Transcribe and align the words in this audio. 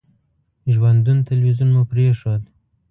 ژوندون 0.73 1.17
تلویزیون 1.29 1.69
مو 1.75 1.81
پرېښود. 1.91 2.41